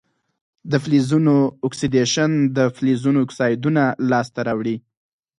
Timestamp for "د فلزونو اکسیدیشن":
0.71-2.31